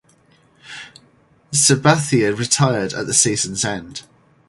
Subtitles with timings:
[1.51, 4.01] Sabathia retired at the season’s end.